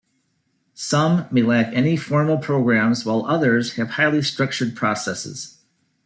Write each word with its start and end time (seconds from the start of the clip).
Some 0.73 1.27
may 1.29 1.43
lack 1.43 1.71
any 1.75 1.95
formal 1.95 2.39
programs 2.39 3.05
while 3.05 3.23
others 3.27 3.73
have 3.73 3.89
highly 3.91 4.23
structured 4.23 4.75
processes. 4.75 5.59